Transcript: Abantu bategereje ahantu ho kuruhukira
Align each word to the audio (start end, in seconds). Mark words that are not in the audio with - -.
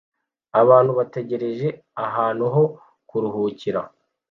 Abantu 0.61 0.91
bategereje 0.99 1.67
ahantu 2.05 2.43
ho 2.53 2.63
kuruhukira 3.09 3.81